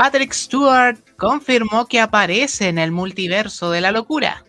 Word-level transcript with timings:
Patrick 0.00 0.32
Stewart 0.32 0.98
confirmó 1.18 1.84
que 1.84 2.00
aparece 2.00 2.68
en 2.68 2.78
el 2.78 2.90
multiverso 2.90 3.70
de 3.70 3.82
la 3.82 3.92
locura. 3.92 4.46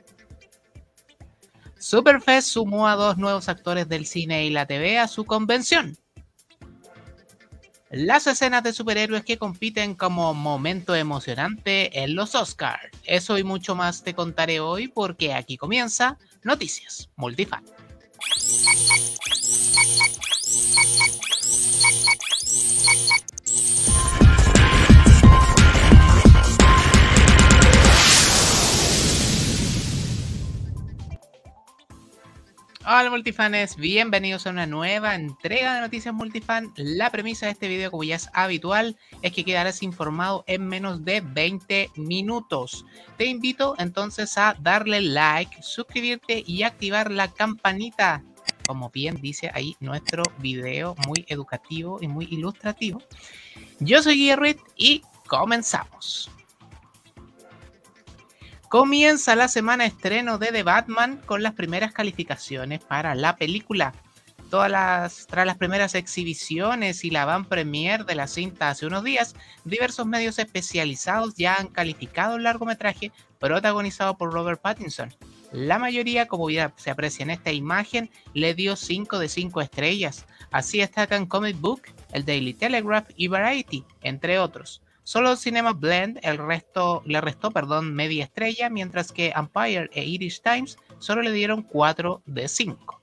Superfest 1.78 2.48
sumó 2.48 2.88
a 2.88 2.96
dos 2.96 3.18
nuevos 3.18 3.50
actores 3.50 3.90
del 3.90 4.06
cine 4.06 4.46
y 4.46 4.50
la 4.50 4.66
TV 4.66 4.98
a 4.98 5.10
su 5.10 5.26
convención. 5.26 5.98
Las 7.90 8.28
escenas 8.28 8.64
de 8.64 8.72
superhéroes 8.72 9.26
que 9.26 9.38
compiten 9.38 9.94
como 9.94 10.34
momento 10.34 10.96
emocionante 10.96 12.02
en 12.02 12.16
los 12.16 12.34
Oscars. 12.34 12.90
Eso 13.04 13.38
y 13.38 13.44
mucho 13.44 13.76
más 13.76 14.04
te 14.04 14.14
contaré 14.14 14.62
hoy 14.62 14.88
porque 14.88 15.34
aquí 15.34 15.58
comienza 15.58 16.18
Noticias 16.46 17.10
Multifan. 17.18 17.66
Hola 33.02 33.10
multifanes, 33.10 33.78
bienvenidos 33.78 34.46
a 34.46 34.52
una 34.52 34.68
nueva 34.68 35.16
entrega 35.16 35.74
de 35.74 35.82
Noticias 35.82 36.14
Multifan. 36.14 36.72
La 36.76 37.10
premisa 37.10 37.48
de 37.48 37.54
este 37.54 37.68
video, 37.68 37.90
como 37.90 38.04
ya 38.04 38.16
es 38.16 38.30
habitual, 38.32 38.96
es 39.24 39.34
que 39.34 39.44
quedarás 39.44 39.82
informado 39.82 40.44
en 40.46 40.68
menos 40.68 41.04
de 41.04 41.22
20 41.22 41.90
minutos. 41.96 42.86
Te 43.18 43.26
invito 43.26 43.74
entonces 43.80 44.38
a 44.38 44.56
darle 44.60 45.02
like, 45.02 45.64
suscribirte 45.64 46.44
y 46.46 46.62
activar 46.62 47.10
la 47.10 47.28
campanita. 47.30 48.24
Como 48.68 48.92
bien 48.92 49.20
dice 49.20 49.50
ahí 49.52 49.76
nuestro 49.80 50.22
video, 50.38 50.94
muy 51.08 51.26
educativo 51.28 51.98
y 52.02 52.08
muy 52.08 52.28
ilustrativo. 52.30 53.02
Yo 53.80 54.04
soy 54.04 54.14
Guillermo 54.14 54.62
y 54.78 55.02
comenzamos. 55.26 56.30
Comienza 58.72 59.36
la 59.36 59.50
semana 59.50 59.86
estreno 59.86 60.38
de 60.38 60.54
The 60.54 60.64
Batman 60.64 61.20
con 61.26 61.44
las 61.44 61.56
primeras 61.56 61.92
calificaciones 61.92 62.80
para 62.80 63.16
la 63.16 63.36
película. 63.36 63.94
Todas 64.50 64.72
las, 64.72 65.28
tras 65.28 65.46
las 65.46 65.58
primeras 65.58 65.94
exhibiciones 65.94 67.04
y 67.04 67.10
la 67.10 67.26
van 67.26 67.44
premier 67.44 68.06
de 68.06 68.16
la 68.16 68.28
cinta 68.28 68.70
hace 68.70 68.86
unos 68.86 69.04
días, 69.04 69.36
diversos 69.66 70.08
medios 70.08 70.40
especializados 70.40 71.36
ya 71.36 71.56
han 71.56 71.68
calificado 71.68 72.38
el 72.38 72.44
largometraje 72.44 73.12
protagonizado 73.40 74.18
por 74.18 74.32
Robert 74.32 74.62
Pattinson. 74.62 75.14
La 75.52 75.78
mayoría, 75.78 76.30
como 76.30 76.50
ya 76.50 76.72
se 76.78 76.92
aprecia 76.92 77.24
en 77.24 77.32
esta 77.32 77.52
imagen, 77.52 78.10
le 78.34 78.54
dio 78.54 78.78
5 78.78 79.20
de 79.20 79.28
5 79.28 79.60
estrellas. 79.60 80.26
Así 80.50 80.78
destacan 80.78 81.26
Comic 81.26 81.60
Book, 81.60 81.82
el 82.14 82.24
Daily 82.24 82.54
Telegraph 82.54 83.10
y 83.18 83.28
Variety, 83.28 83.84
entre 84.02 84.40
otros. 84.40 84.82
Solo 85.12 85.36
Cinema 85.36 85.74
Blend 85.74 86.20
el 86.24 86.38
resto, 86.38 87.04
le 87.06 87.20
restó 87.20 87.52
perdón, 87.52 87.94
media 87.94 88.24
estrella, 88.24 88.70
mientras 88.70 89.12
que 89.12 89.34
Empire 89.36 89.90
e 89.92 90.06
Irish 90.06 90.40
Times 90.42 90.78
solo 91.00 91.22
le 91.22 91.34
dieron 91.34 91.64
4 91.64 92.22
de 92.26 92.48
5. 92.48 93.02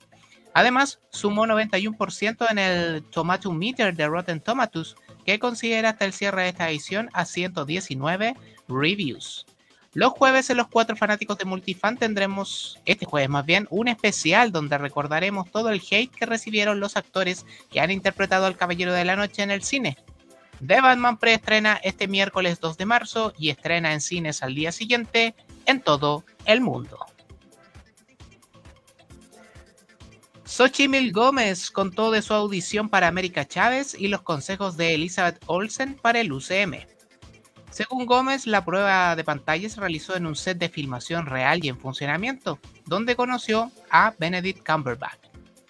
Además, 0.55 1.00
sumó 1.11 1.47
91% 1.47 2.47
en 2.50 2.59
el 2.59 3.03
Tomato 3.03 3.53
Meter 3.53 3.95
de 3.95 4.06
Rotten 4.06 4.41
Tomatoes, 4.41 4.97
que 5.27 5.39
considera 5.39 5.91
hasta 5.91 6.06
el 6.06 6.15
cierre 6.15 6.45
de 6.45 6.48
esta 6.48 6.70
edición 6.70 7.11
a 7.12 7.27
119 7.27 8.34
reviews. 8.69 9.45
Los 9.93 10.12
jueves 10.12 10.48
en 10.48 10.56
los 10.56 10.69
cuatro 10.69 10.97
fanáticos 10.97 11.37
de 11.37 11.45
Multifan 11.45 11.98
tendremos, 11.98 12.81
este 12.87 13.05
jueves 13.05 13.28
más 13.28 13.45
bien, 13.45 13.67
un 13.69 13.87
especial 13.87 14.50
donde 14.50 14.78
recordaremos 14.78 15.50
todo 15.50 15.69
el 15.69 15.83
hate 15.91 16.11
que 16.11 16.25
recibieron 16.25 16.81
los 16.81 16.97
actores 16.97 17.45
que 17.70 17.83
han 17.83 17.91
interpretado 17.91 18.47
al 18.47 18.56
Caballero 18.56 18.95
de 18.95 19.05
la 19.05 19.17
Noche 19.17 19.43
en 19.43 19.50
el 19.50 19.62
cine. 19.62 19.98
The 20.67 20.81
Batman 20.81 21.19
preestrena 21.19 21.78
este 21.83 22.09
miércoles 22.09 22.59
2 22.61 22.77
de 22.77 22.87
marzo 22.87 23.33
y 23.39 23.51
estrena 23.51 23.92
en 23.92 24.01
cines 24.01 24.42
al 24.42 24.55
día 24.55 24.73
siguiente 24.73 25.34
en 25.67 25.81
todo 25.81 26.25
el 26.47 26.60
mundo. 26.60 26.99
Xochimil 30.44 31.12
Gómez 31.12 31.71
contó 31.71 32.10
de 32.10 32.22
su 32.22 32.34
audición 32.34 32.88
para 32.88 33.06
América 33.06 33.47
Chávez 33.47 33.94
y 33.97 34.09
los 34.09 34.22
consejos 34.22 34.77
de 34.77 34.94
Elizabeth 34.94 35.41
Olsen 35.47 35.94
para 35.94 36.21
el 36.21 36.32
UCM. 36.32 36.87
Según 37.71 38.06
Gómez, 38.06 38.47
la 38.47 38.65
prueba 38.65 39.15
de 39.15 39.25
pantalla 39.25 39.69
se 39.69 39.78
realizó 39.78 40.16
en 40.16 40.27
un 40.27 40.34
set 40.34 40.59
de 40.59 40.71
filmación 40.71 41.27
real 41.27 41.62
y 41.62 41.69
en 41.69 41.78
funcionamiento, 41.78 42.59
donde 42.87 43.15
conoció 43.15 43.71
a 43.91 44.15
Benedict 44.19 44.66
Cumberbatch. 44.66 45.21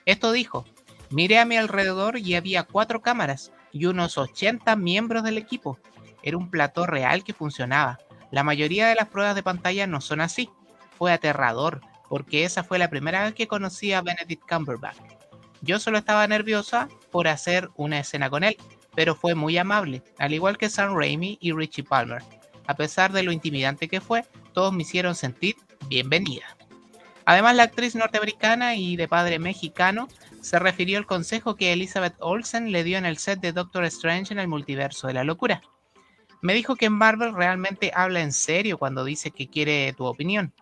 Esto 0.07 0.33
dijo, 0.33 0.65
miré 1.11 1.39
a 1.39 1.45
mi 1.45 1.57
alrededor 1.57 2.17
y 2.17 2.37
había 2.37 2.63
cuatro 2.63 3.03
cámaras, 3.03 3.53
y 3.73 3.87
unos 3.87 4.19
80 4.19 4.77
miembros 4.77 5.25
del 5.25 5.39
equipo. 5.39 5.79
Era 6.23 6.37
un 6.37 6.51
plató 6.51 6.87
real 6.87 7.25
que 7.25 7.35
funcionaba. 7.35 7.99
La 8.31 8.45
mayoría 8.45 8.89
de 8.89 8.95
las 8.95 9.09
pruebas 9.09 9.35
de 9.35 9.43
pantalla 9.43 9.87
no 9.87 10.01
son 10.01 10.21
así. 10.21 10.51
Fue 10.97 11.13
aterrador, 11.13 11.81
porque 12.09 12.45
esa 12.45 12.65
fue 12.65 12.79
la 12.79 12.91
primera 12.91 13.23
vez 13.25 13.35
que 13.35 13.49
conocí 13.49 13.93
a 13.93 14.03
Benedict 14.03 14.43
Cumberbatch. 14.49 14.99
Yo 15.61 15.79
solo 15.79 15.99
estaba 15.99 16.27
nerviosa 16.27 16.89
por 17.11 17.29
hacer 17.29 17.71
una 17.77 17.99
escena 17.99 18.31
con 18.31 18.45
él, 18.45 18.57
pero 18.95 19.15
fue 19.15 19.35
muy 19.35 19.59
amable, 19.59 20.03
al 20.19 20.33
igual 20.33 20.59
que 20.59 20.71
Sam 20.71 20.95
Raimi 20.97 21.39
y 21.41 21.53
Richie 21.53 21.85
Palmer. 21.85 22.23
A 22.67 22.75
pesar 22.75 23.13
de 23.13 23.23
lo 23.23 23.33
intimidante 23.33 23.89
que 23.89 24.01
fue, 24.01 24.25
todos 24.53 24.73
me 24.73 24.83
hicieron 24.83 25.15
sentir 25.15 25.57
bienvenida. 25.89 26.45
Además, 27.25 27.57
la 27.57 27.65
actriz 27.65 27.95
norteamericana 27.95 28.75
y 28.75 28.97
de 28.97 29.09
padre 29.09 29.39
mexicano 29.39 30.09
se 30.41 30.59
refirió 30.59 30.99
al 30.99 31.07
consejo 31.07 31.57
que 31.57 31.73
Elizabeth 31.73 32.17
Olsen 32.21 32.73
le 32.73 32.85
dio 32.85 32.99
en 32.99 33.07
el 33.07 33.19
set 33.19 33.41
de 33.41 33.53
Doctor 33.53 33.85
Strange 33.85 34.33
en 34.33 34.39
el 34.39 34.49
multiverso 34.49 35.07
de 35.07 35.15
la 35.15 35.25
locura. 35.25 35.63
Me 36.41 36.55
dijo 36.55 36.77
que 36.77 36.91
Marvel 36.91 37.35
realmente 37.35 37.91
habla 37.95 38.21
en 38.21 38.33
serio 38.33 38.79
cuando 38.79 39.05
dice 39.05 39.31
que 39.31 39.49
quiere 39.49 39.93
tu 39.95 40.05
opinión. 40.05 40.53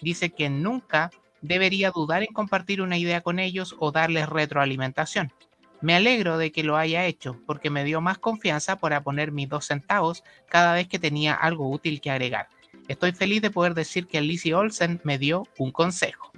Dice 0.00 0.30
que 0.30 0.48
nunca 0.48 1.10
debería 1.40 1.90
dudar 1.90 2.22
en 2.22 2.32
compartir 2.32 2.80
una 2.80 2.96
idea 2.96 3.20
con 3.20 3.38
ellos 3.38 3.74
o 3.78 3.90
darles 3.90 4.28
retroalimentación. 4.28 5.32
Me 5.80 5.94
alegro 5.94 6.38
de 6.38 6.52
que 6.52 6.62
lo 6.62 6.76
haya 6.76 7.04
hecho 7.04 7.36
porque 7.46 7.68
me 7.68 7.84
dio 7.84 8.00
más 8.00 8.18
confianza 8.18 8.76
para 8.76 9.02
poner 9.02 9.32
mis 9.32 9.48
dos 9.48 9.66
centavos 9.66 10.22
cada 10.48 10.74
vez 10.74 10.88
que 10.88 10.98
tenía 10.98 11.34
algo 11.34 11.68
útil 11.68 12.00
que 12.00 12.10
agregar. 12.10 12.48
Estoy 12.88 13.12
feliz 13.12 13.42
de 13.42 13.50
poder 13.50 13.74
decir 13.74 14.06
que 14.06 14.20
Lizzie 14.20 14.54
Olsen 14.54 15.00
me 15.04 15.18
dio 15.18 15.46
un 15.58 15.72
consejo. 15.72 16.33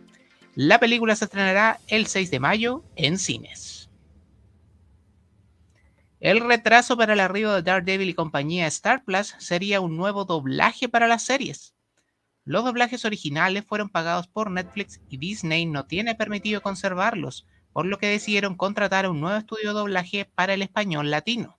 La 0.56 0.80
película 0.80 1.14
se 1.14 1.26
estrenará 1.26 1.80
el 1.86 2.06
6 2.06 2.30
de 2.30 2.40
mayo 2.40 2.82
en 2.96 3.18
cines. 3.18 3.90
El 6.18 6.40
retraso 6.40 6.96
para 6.96 7.12
el 7.12 7.20
arribo 7.20 7.52
de 7.52 7.60
Daredevil 7.60 8.08
y 8.08 8.14
compañía 8.14 8.66
Star 8.68 9.04
Plus 9.04 9.34
sería 9.36 9.82
un 9.82 9.98
nuevo 9.98 10.24
doblaje 10.24 10.88
para 10.88 11.08
las 11.08 11.24
series. 11.24 11.74
Los 12.44 12.64
doblajes 12.64 13.04
originales 13.04 13.66
fueron 13.66 13.90
pagados 13.90 14.28
por 14.28 14.50
Netflix 14.50 14.98
y 15.10 15.18
Disney 15.18 15.66
no 15.66 15.84
tiene 15.84 16.14
permitido 16.14 16.62
conservarlos, 16.62 17.46
por 17.74 17.84
lo 17.84 17.98
que 17.98 18.08
decidieron 18.08 18.56
contratar 18.56 19.04
a 19.04 19.10
un 19.10 19.20
nuevo 19.20 19.36
estudio 19.36 19.74
de 19.74 19.80
doblaje 19.80 20.24
para 20.24 20.54
el 20.54 20.62
español 20.62 21.10
latino. 21.10 21.58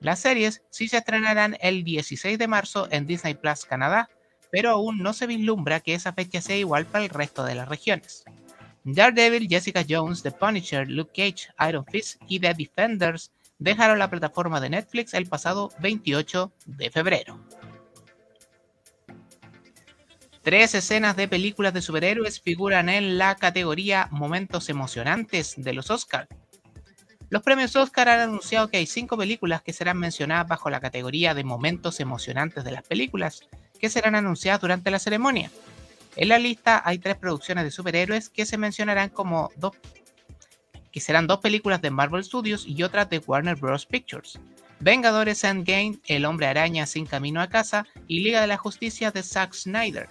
Las 0.00 0.18
series 0.18 0.64
sí 0.70 0.88
se 0.88 0.96
estrenarán 0.96 1.56
el 1.60 1.84
16 1.84 2.36
de 2.36 2.48
marzo 2.48 2.88
en 2.90 3.06
Disney 3.06 3.34
Plus 3.34 3.64
Canadá 3.64 4.10
pero 4.50 4.70
aún 4.70 4.98
no 4.98 5.12
se 5.12 5.26
vislumbra 5.26 5.80
que 5.80 5.94
esa 5.94 6.12
fecha 6.12 6.40
sea 6.40 6.56
igual 6.56 6.86
para 6.86 7.04
el 7.04 7.10
resto 7.10 7.44
de 7.44 7.54
las 7.54 7.68
regiones. 7.68 8.24
Daredevil, 8.84 9.48
Jessica 9.48 9.84
Jones, 9.88 10.22
The 10.22 10.32
Punisher, 10.32 10.88
Luke 10.88 11.12
Cage, 11.14 11.48
Iron 11.68 11.84
Fist 11.86 12.20
y 12.26 12.40
The 12.40 12.54
Defenders 12.54 13.32
dejaron 13.58 13.98
la 13.98 14.08
plataforma 14.08 14.60
de 14.60 14.70
Netflix 14.70 15.14
el 15.14 15.26
pasado 15.26 15.70
28 15.80 16.52
de 16.66 16.90
febrero. 16.90 17.40
Tres 20.42 20.74
escenas 20.74 21.16
de 21.16 21.28
películas 21.28 21.74
de 21.74 21.82
superhéroes 21.82 22.40
figuran 22.40 22.88
en 22.88 23.18
la 23.18 23.34
categoría 23.34 24.08
Momentos 24.10 24.70
emocionantes 24.70 25.54
de 25.58 25.74
los 25.74 25.90
Oscars. 25.90 26.28
Los 27.30 27.42
premios 27.42 27.76
Oscar 27.76 28.08
han 28.08 28.20
anunciado 28.20 28.68
que 28.68 28.78
hay 28.78 28.86
cinco 28.86 29.18
películas 29.18 29.60
que 29.60 29.74
serán 29.74 29.98
mencionadas 29.98 30.48
bajo 30.48 30.70
la 30.70 30.80
categoría 30.80 31.34
de 31.34 31.44
momentos 31.44 32.00
emocionantes 32.00 32.64
de 32.64 32.72
las 32.72 32.84
películas, 32.84 33.46
que 33.78 33.90
serán 33.90 34.14
anunciadas 34.14 34.60
durante 34.60 34.90
la 34.90 34.98
ceremonia. 34.98 35.50
En 36.16 36.28
la 36.28 36.38
lista 36.38 36.82
hay 36.84 36.98
tres 36.98 37.16
producciones 37.16 37.64
de 37.64 37.70
superhéroes 37.70 38.28
que 38.28 38.46
se 38.46 38.58
mencionarán 38.58 39.08
como 39.08 39.50
dos, 39.56 39.76
que 40.90 41.00
serán 41.00 41.26
dos 41.26 41.38
películas 41.38 41.80
de 41.80 41.90
Marvel 41.90 42.24
Studios 42.24 42.64
y 42.66 42.82
otras 42.82 43.08
de 43.08 43.18
Warner 43.18 43.56
Bros. 43.56 43.86
Pictures. 43.86 44.38
Vengadores 44.80 45.44
Endgame, 45.44 45.98
El 46.06 46.24
Hombre 46.24 46.46
Araña 46.46 46.86
sin 46.86 47.06
camino 47.06 47.40
a 47.40 47.48
casa 47.48 47.86
y 48.06 48.20
Liga 48.20 48.40
de 48.40 48.46
la 48.46 48.56
Justicia 48.56 49.10
de 49.10 49.22
Zack 49.22 49.52
Snyder. 49.52 50.08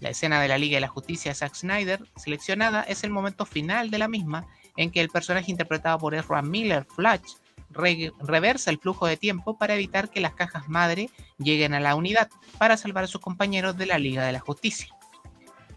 La 0.00 0.10
escena 0.10 0.40
de 0.40 0.48
la 0.48 0.58
Liga 0.58 0.76
de 0.76 0.80
la 0.80 0.88
Justicia 0.88 1.30
de 1.30 1.36
Zack 1.36 1.54
Snyder 1.54 2.00
seleccionada 2.16 2.82
es 2.82 3.04
el 3.04 3.10
momento 3.10 3.46
final 3.46 3.90
de 3.90 3.98
la 3.98 4.08
misma 4.08 4.46
en 4.76 4.90
que 4.90 5.00
el 5.00 5.08
personaje 5.08 5.50
interpretado 5.50 5.98
por 5.98 6.14
Ezra 6.14 6.42
Miller, 6.42 6.84
Flash, 6.84 7.34
reversa 7.72 8.70
el 8.70 8.78
flujo 8.78 9.06
de 9.06 9.16
tiempo 9.16 9.56
para 9.56 9.74
evitar 9.74 10.10
que 10.10 10.20
las 10.20 10.34
cajas 10.34 10.68
madre 10.68 11.10
lleguen 11.38 11.74
a 11.74 11.80
la 11.80 11.94
unidad 11.94 12.28
para 12.58 12.76
salvar 12.76 13.04
a 13.04 13.08
sus 13.08 13.20
compañeros 13.20 13.76
de 13.76 13.86
la 13.86 13.98
Liga 13.98 14.24
de 14.24 14.32
la 14.32 14.40
Justicia. 14.40 14.94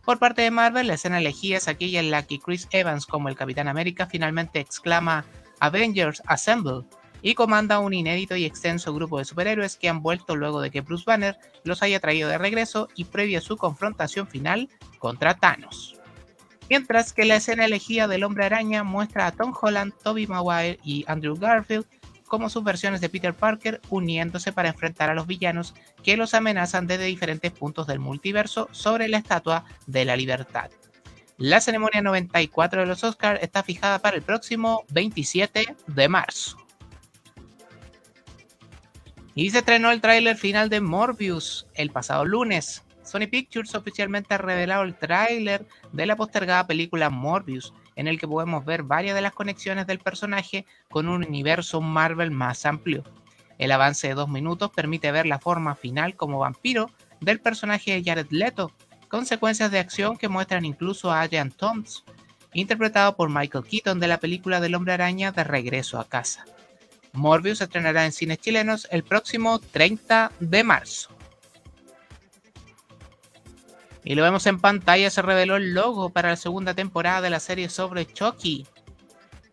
Por 0.04 0.20
parte 0.20 0.44
de 0.44 0.52
Marvel, 0.52 0.88
la 0.88 0.94
escena 0.94 1.18
elegida 1.18 1.58
es 1.58 1.68
aquella 1.68 2.00
en 2.00 2.12
la 2.12 2.24
que 2.24 2.40
Chris 2.40 2.68
Evans 2.72 3.08
como 3.08 3.28
el 3.28 3.36
Capitán 3.36 3.68
América 3.68 4.06
finalmente 4.06 4.60
exclama 4.60 5.26
Avengers 5.60 6.22
Assemble 6.28 6.86
y 7.24 7.34
comanda 7.34 7.80
un 7.80 7.92
inédito 7.92 8.36
y 8.36 8.46
extenso 8.46 8.94
grupo 8.94 9.18
de 9.18 9.26
superhéroes 9.26 9.78
que 9.78 9.90
han 9.90 10.04
vuelto 10.04 10.36
luego 10.36 10.62
de 10.62 10.70
que 10.70 10.82
Bruce 10.82 11.06
Banner 11.08 11.40
los 11.64 11.82
haya 11.82 12.00
traído 12.00 12.30
de 12.30 12.38
regreso 12.38 12.88
y 12.96 13.06
previo 13.06 13.40
a 13.40 13.42
su 13.42 13.58
confrontación 13.58 14.28
final 14.28 14.70
contra 15.00 15.34
Thanos. 15.34 16.00
Mientras 16.70 17.14
que 17.14 17.26
la 17.26 17.36
escena 17.36 17.66
elegida 17.66 18.08
del 18.08 18.24
Hombre 18.24 18.46
Araña 18.46 18.84
muestra 18.84 19.28
a 19.28 19.32
Tom 19.32 19.54
Holland, 19.60 19.94
Tobey 20.04 20.26
Maguire 20.28 20.80
y 20.84 21.06
Andrew 21.08 21.36
Garfield 21.36 21.86
como 22.28 22.50
sus 22.50 22.64
versiones 22.64 23.02
de 23.02 23.10
Peter 23.10 23.34
Parker 23.34 23.82
uniéndose 23.90 24.52
para 24.52 24.70
enfrentar 24.70 25.10
a 25.10 25.14
los 25.14 25.28
villanos 25.28 25.76
que 26.04 26.18
los 26.18 26.34
amenazan 26.34 26.88
desde 26.88 27.06
diferentes 27.06 27.52
puntos 27.52 27.86
del 27.88 28.00
multiverso 28.00 28.68
sobre 28.72 29.08
la 29.08 29.18
Estatua 29.18 29.66
de 29.86 30.06
la 30.06 30.16
Libertad. 30.16 30.72
La 31.38 31.60
ceremonia 31.60 32.02
94 32.02 32.82
de 32.82 32.88
los 32.88 33.04
Oscars 33.04 33.44
está 33.44 33.62
fijada 33.62 34.00
para 34.00 34.16
el 34.16 34.24
próximo 34.24 34.86
27 34.90 35.76
de 35.86 36.10
marzo. 36.10 36.58
Y 39.36 39.50
se 39.50 39.58
estrenó 39.58 39.92
el 39.92 40.00
tráiler 40.00 40.38
final 40.38 40.70
de 40.70 40.80
Morbius 40.80 41.68
el 41.74 41.90
pasado 41.90 42.24
lunes. 42.24 42.85
Sony 43.06 43.28
Pictures 43.30 43.76
oficialmente 43.76 44.34
ha 44.34 44.38
revelado 44.38 44.84
el 44.84 44.96
tráiler 44.96 45.66
de 45.94 46.06
la 46.06 46.16
postergada 46.16 46.68
película 46.68 47.10
Morbius, 47.10 47.74
en 47.96 48.08
el 48.08 48.20
que 48.20 48.28
podemos 48.28 48.66
ver 48.66 48.84
varias 48.84 49.16
de 49.16 49.22
las 49.22 49.34
conexiones 49.34 49.88
del 49.88 50.00
personaje 50.00 50.66
con 50.90 51.08
un 51.08 51.24
universo 51.24 51.82
Marvel 51.82 52.32
más 52.32 52.66
amplio. 52.66 53.04
El 53.58 53.72
avance 53.72 54.08
de 54.08 54.16
dos 54.16 54.28
minutos 54.28 54.72
permite 54.72 55.12
ver 55.12 55.26
la 55.26 55.40
forma 55.40 55.76
final 55.76 56.16
como 56.16 56.40
vampiro 56.40 56.92
del 57.22 57.40
personaje 57.40 57.94
de 57.94 58.04
Jared 58.04 58.28
Leto, 58.32 58.72
consecuencias 59.08 59.72
de 59.72 59.80
acción 59.80 60.18
que 60.18 60.28
muestran 60.28 60.66
incluso 60.66 61.12
a 61.12 61.22
Adrian 61.22 61.52
Toms, 61.52 62.04
interpretado 62.54 63.16
por 63.16 63.30
Michael 63.30 63.66
Keaton 63.66 64.00
de 64.00 64.08
la 64.08 64.20
película 64.20 64.60
del 64.60 64.76
Hombre 64.76 64.94
Araña 64.94 65.32
de 65.32 65.44
Regreso 65.44 66.00
a 66.00 66.10
Casa. 66.10 66.46
Morbius 67.14 67.60
se 67.60 67.66
estrenará 67.66 68.06
en 68.06 68.12
cines 68.12 68.40
chilenos 68.40 68.88
el 68.92 69.04
próximo 69.04 69.60
30 69.60 70.32
de 70.40 70.64
marzo. 70.64 71.16
Y 74.06 74.14
lo 74.14 74.22
vemos 74.22 74.46
en 74.46 74.60
pantalla, 74.60 75.10
se 75.10 75.24
reveló 75.24 75.56
el 75.56 75.74
logo 75.74 76.12
para 76.12 76.30
la 76.30 76.36
segunda 76.36 76.76
temporada 76.76 77.22
de 77.22 77.32
la 77.32 77.40
serie 77.40 77.70
sobre 77.70 78.06
Chucky. 78.06 78.68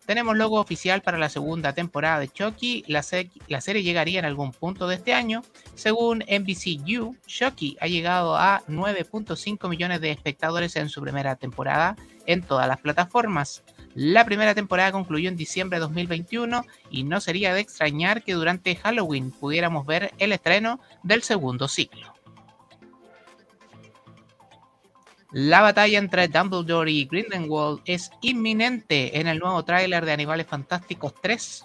Tenemos 0.04 0.36
logo 0.36 0.60
oficial 0.60 1.00
para 1.00 1.16
la 1.16 1.30
segunda 1.30 1.72
temporada 1.72 2.18
de 2.18 2.28
Chucky. 2.28 2.84
La, 2.86 3.02
serie 3.02 3.82
llegaría 3.82 4.18
en 4.18 4.26
algún 4.26 4.52
punto 4.52 4.86
de 4.86 4.96
este 4.96 5.14
año. 5.14 5.42
Según 5.74 6.18
NBCU, 6.18 7.16
Chucky 7.26 7.78
ha 7.80 7.86
llegado 7.86 8.36
a 8.36 8.62
9.5 8.68 9.70
millones 9.70 10.02
de 10.02 10.10
espectadores 10.10 10.76
en 10.76 10.90
su 10.90 11.00
primera 11.00 11.36
temporada 11.36 11.96
en 12.26 12.42
todas 12.42 12.68
las 12.68 12.78
plataformas. 12.78 13.62
La 13.94 14.26
primera 14.26 14.54
temporada 14.54 14.92
concluyó 14.92 15.30
en 15.30 15.36
diciembre 15.36 15.78
de 15.78 15.84
2021 15.84 16.62
y 16.90 17.04
no 17.04 17.22
sería 17.22 17.54
de 17.54 17.60
extrañar 17.60 18.22
que 18.22 18.34
durante 18.34 18.76
Halloween 18.76 19.30
pudiéramos 19.30 19.86
ver 19.86 20.12
el 20.18 20.32
estreno 20.32 20.78
del 21.02 21.22
segundo 21.22 21.68
ciclo. 21.68 22.11
La 25.34 25.62
batalla 25.62 25.98
entre 25.98 26.28
Dumbledore 26.28 26.92
y 26.92 27.06
Grindelwald 27.06 27.80
es 27.86 28.10
inminente 28.20 29.18
en 29.18 29.26
el 29.26 29.38
nuevo 29.38 29.64
tráiler 29.64 30.04
de 30.04 30.12
Animales 30.12 30.46
Fantásticos 30.46 31.14
3. 31.22 31.64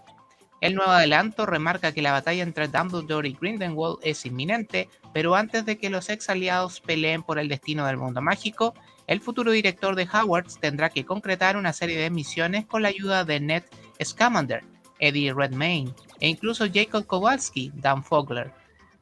El 0.62 0.74
nuevo 0.74 0.92
adelanto 0.92 1.46
remarca 1.46 1.92
que 1.92 2.02
la 2.02 2.14
batalla 2.14 2.44
entre 2.44 2.70
Dumbledore 2.70 3.28
y 3.28 3.34
Grindelwald 3.34 3.98
es 4.04 4.26
inminente, 4.26 4.88
pero 5.12 5.36
antes 5.36 5.66
de 5.66 5.78
que 5.78 5.90
los 5.90 6.08
ex 6.08 6.30
aliados 6.30 6.80
peleen 6.80 7.24
por 7.24 7.40
el 7.40 7.50
destino 7.50 7.86
del 7.86 7.98
mundo 7.98 8.22
mágico, 8.22 8.74
el 9.06 9.20
futuro 9.20 9.52
director 9.52 9.98
de 9.98 10.08
Hogwarts 10.08 10.62
tendrá 10.62 10.90
que 10.90 11.06
concretar 11.06 11.58
una 11.58 11.74
serie 11.74 12.00
de 12.00 12.10
misiones 12.10 12.66
con 12.66 12.84
la 12.84 12.88
ayuda 12.88 13.26
de 13.26 13.42
Ned 13.42 13.64
Scamander, 14.02 14.64
Eddie 15.00 15.34
Redmayne 15.34 15.92
e 16.22 16.30
incluso 16.30 16.68
Jacob 16.74 17.06
Kowalski, 17.06 17.74
Dan 17.76 18.02
Fogler. 18.02 18.54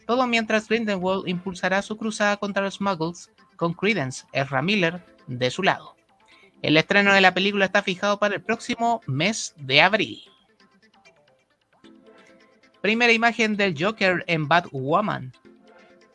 Todo 0.08 0.26
mientras 0.26 0.68
Grindelwald 0.68 1.28
impulsará 1.28 1.84
su 1.84 1.98
cruzada 1.98 2.38
contra 2.38 2.64
los 2.64 2.82
Muggles 2.82 3.30
con 3.56 3.74
Credence, 3.74 4.26
Ezra 4.34 4.62
Miller, 4.62 5.04
de 5.28 5.50
su 5.52 5.64
lado. 5.64 5.96
El 6.62 6.78
estreno 6.78 7.14
de 7.14 7.22
la 7.22 7.34
película 7.34 7.66
está 7.66 7.84
fijado 7.84 8.20
para 8.20 8.36
el 8.36 8.42
próximo 8.42 9.02
mes 9.06 9.54
de 9.58 9.82
abril. 9.82 10.24
Primera 12.82 13.14
imagen 13.14 13.56
del 13.56 13.76
Joker 13.78 14.24
en 14.28 14.48
Batwoman. 14.48 15.34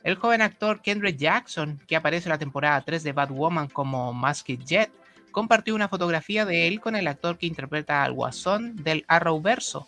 El 0.02 0.14
joven 0.14 0.40
actor 0.40 0.80
Kendrick 0.80 1.16
Jackson, 1.16 1.80
que 1.86 1.96
aparece 1.96 2.28
en 2.28 2.30
la 2.30 2.38
temporada 2.38 2.80
3 2.80 3.02
de 3.02 3.12
Batwoman 3.12 3.68
como 3.68 4.12
Masked 4.12 4.60
Jet, 4.64 4.90
compartió 5.30 5.74
una 5.74 5.88
fotografía 5.88 6.44
de 6.44 6.68
él 6.68 6.80
con 6.80 6.96
el 6.96 7.06
actor 7.06 7.38
que 7.38 7.46
interpreta 7.46 8.02
al 8.02 8.12
guasón 8.12 8.76
del 8.76 9.04
Arrowverso. 9.08 9.86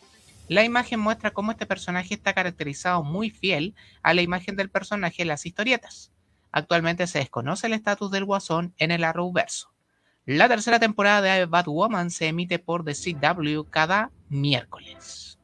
La 0.49 0.64
imagen 0.64 1.00
muestra 1.00 1.31
cómo 1.31 1.52
este 1.52 1.66
personaje 1.66 2.14
está 2.14 2.34
caracterizado 2.34 3.02
muy 3.02 3.31
fiel 3.31 3.75
a 4.02 4.12
la 4.12 4.22
imagen 4.22 4.54
del 4.56 4.70
personaje 4.70 5.22
en 5.22 5.28
las 5.28 5.46
historietas. 5.46 6.12
Actualmente 6.52 7.06
se 7.06 7.19
desconoce 7.19 7.66
el 7.66 7.72
estatus 7.72 8.10
del 8.10 8.26
guasón 8.26 8.75
en 8.78 8.90
el 8.90 9.04
Arrowverso. 9.04 9.72
La 10.26 10.49
tercera 10.49 10.78
temporada 10.78 11.20
de 11.20 11.46
Batwoman 11.46 12.10
se 12.10 12.28
emite 12.28 12.58
por 12.60 12.84
The 12.84 12.94
CW 12.94 13.62
cada 13.69 14.12
miércoles. 14.28 15.38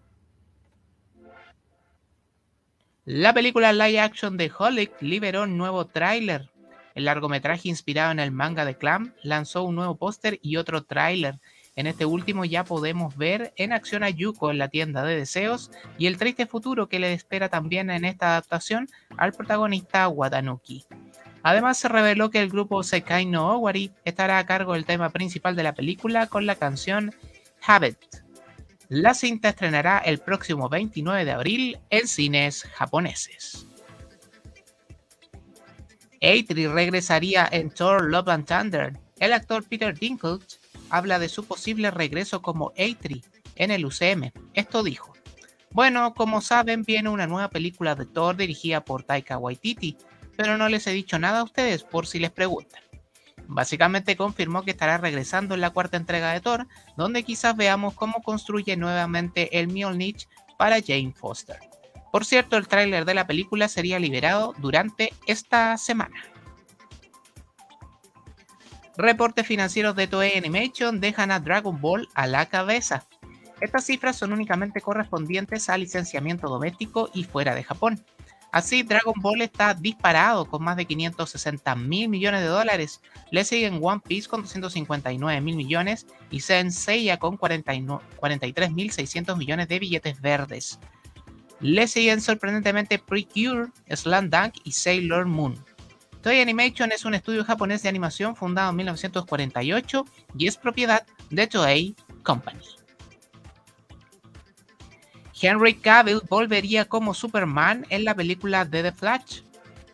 La 3.05 3.33
película 3.33 3.73
live 3.73 4.01
action 4.01 4.37
de 4.37 4.53
Holic 4.57 4.93
liberó 5.01 5.45
un 5.45 5.57
nuevo 5.57 5.87
tráiler. 5.87 6.51
El 6.95 7.07
largometraje 7.07 7.69
inspirado 7.69 8.13
en 8.13 8.21
el 8.21 8.31
manga 8.31 8.67
de 8.67 8.77
Clam 8.77 9.15
lanzó 9.23 9.63
un 9.63 9.77
nuevo 9.77 9.97
póster 9.97 10.39
y 10.43 10.57
otro 10.57 10.85
tráiler. 10.85 11.41
En 11.79 11.87
este 11.87 12.07
último 12.07 12.45
ya 12.45 12.65
podemos 12.65 13.17
ver 13.17 13.53
en 13.55 13.73
acción 13.73 14.03
a 14.03 14.11
Yuko 14.11 14.51
en 14.51 14.59
la 14.59 14.67
tienda 14.67 15.05
de 15.05 15.15
deseos 15.15 15.71
y 15.97 16.09
el 16.09 16.19
triste 16.19 16.45
futuro 16.45 16.89
que 16.89 16.99
le 16.99 17.13
espera 17.13 17.49
también 17.49 17.89
en 17.91 18.05
esta 18.05 18.31
adaptación 18.31 18.89
al 19.17 19.33
protagonista 19.33 20.09
Watanuki. 20.09 20.87
Además 21.45 21.79
se 21.79 21.87
reveló 21.87 22.31
que 22.31 22.41
el 22.41 22.49
grupo 22.49 22.83
Sekai 22.83 23.27
no 23.27 23.53
Owari 23.53 23.93
estará 24.05 24.39
a 24.39 24.45
cargo 24.47 24.73
del 24.73 24.87
tema 24.87 25.11
principal 25.11 25.55
de 25.55 25.63
la 25.63 25.73
película 25.73 26.27
con 26.27 26.47
la 26.47 26.57
canción 26.57 27.15
Habit. 27.65 27.97
La 28.89 29.15
cinta 29.15 29.51
estrenará 29.51 29.99
el 29.99 30.19
próximo 30.19 30.69
29 30.69 31.25
de 31.25 31.31
abril 31.31 31.79
en 31.91 32.09
cines 32.09 32.65
japoneses. 32.75 33.69
Eitri 36.19 36.67
regresaría 36.67 37.49
en 37.53 37.71
Thor 37.71 38.11
Love 38.11 38.31
and 38.31 38.47
Thunder. 38.47 38.99
El 39.21 39.33
actor 39.33 39.63
Peter 39.63 39.97
Dinklage 39.97 40.58
habla 40.91 41.19
de 41.19 41.29
su 41.29 41.45
posible 41.45 41.91
regreso 41.91 42.43
como 42.43 42.73
Eitri 42.77 43.25
en 43.57 43.71
el 43.71 43.85
UCM. 43.85 44.33
Esto 44.55 44.83
dijo: 44.83 45.13
Bueno, 45.71 46.15
como 46.15 46.41
saben, 46.41 46.83
viene 46.83 47.09
una 47.09 47.27
nueva 47.27 47.51
película 47.51 47.95
de 47.95 48.07
Thor 48.07 48.37
dirigida 48.37 48.85
por 48.85 49.03
Taika 49.03 49.39
Waititi, 49.39 49.97
pero 50.37 50.57
no 50.57 50.69
les 50.69 50.87
he 50.87 50.93
dicho 50.93 51.19
nada 51.19 51.41
a 51.41 51.45
ustedes 51.45 51.85
por 51.85 52.07
si 52.07 52.19
les 52.19 52.31
preguntan. 52.31 52.83
Básicamente 53.47 54.17
confirmó 54.17 54.63
que 54.63 54.73
estará 54.73 54.99
regresando 54.99 55.55
en 55.55 55.63
la 55.63 55.71
cuarta 55.71 55.97
entrega 55.97 56.33
de 56.33 56.41
Thor, 56.41 56.67
donde 56.97 57.23
quizás 57.23 57.57
veamos 57.57 57.95
cómo 57.95 58.23
construye 58.23 58.77
nuevamente 58.77 59.59
el 59.59 59.69
Mjolnir 59.69 60.17
para 60.59 60.83
Jane 60.83 61.15
Foster. 61.17 61.59
Por 62.13 62.25
cierto, 62.25 62.57
el 62.57 62.69
tráiler 62.69 63.05
de 63.05 63.15
la 63.15 63.27
película 63.27 63.69
sería 63.69 63.99
liberado 63.99 64.55
durante 64.59 65.13
esta 65.27 65.77
semana. 65.79 66.17
Reportes 68.99 69.47
financieros 69.47 69.95
de 69.95 70.09
Toei 70.09 70.37
Animation 70.37 70.99
dejan 70.99 71.31
a 71.31 71.39
Dragon 71.39 71.81
Ball 71.81 72.09
a 72.15 72.27
la 72.27 72.47
cabeza. 72.47 73.07
Estas 73.61 73.85
cifras 73.85 74.17
son 74.17 74.33
únicamente 74.33 74.81
correspondientes 74.81 75.69
al 75.69 75.83
licenciamiento 75.83 76.49
doméstico 76.49 77.09
y 77.15 77.23
fuera 77.23 77.55
de 77.55 77.63
Japón. 77.63 78.05
Así, 78.51 78.83
Dragon 78.83 79.15
Ball 79.21 79.43
está 79.43 79.73
disparado 79.75 80.47
con 80.47 80.65
más 80.65 80.77
de 80.77 80.87
560 80.87 81.77
mil 81.77 82.09
millones 82.09 82.41
de 82.41 82.49
dólares. 82.49 83.01
Le 83.31 83.45
siguen 83.45 83.79
One 83.81 84.03
Piece 84.05 84.29
con 84.29 84.43
259 84.43 85.41
mil 85.43 85.55
millones 85.55 86.05
y 86.33 86.41
Senseiya 86.41 87.19
con 87.19 87.37
43 87.37 88.73
mil 88.73 88.91
600 88.91 89.39
millones 89.39 89.69
de 89.69 89.79
billetes 89.79 90.21
verdes. 90.21 90.81
Le 91.61 91.87
siguen 91.87 92.21
sorprendentemente 92.21 92.99
Precure, 92.99 93.69
Slam 93.95 94.29
Dunk 94.29 94.55
y 94.65 94.73
Sailor 94.73 95.27
Moon. 95.27 95.68
Toei 96.23 96.41
Animation 96.41 96.91
es 96.91 97.05
un 97.05 97.15
estudio 97.15 97.45
japonés 97.45 97.83
de 97.83 97.89
animación 97.89 98.35
fundado 98.35 98.71
en 98.71 98.77
1948 98.77 100.05
y 100.37 100.49
es 100.49 100.57
propiedad 100.57 101.07
de 101.31 101.47
Toei 101.47 101.95
Company. 102.23 102.61
Henry 105.41 105.75
Cavill 105.75 106.21
volvería 106.29 106.87
como 106.87 107.15
Superman 107.15 107.87
en 107.91 108.05
la 108.05 108.15
película 108.17 108.65
de 108.65 108.83
The 108.83 108.93
Flash. 108.93 109.43